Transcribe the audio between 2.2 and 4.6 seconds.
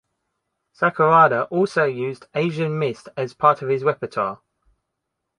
Asian mist as part of his repertoire.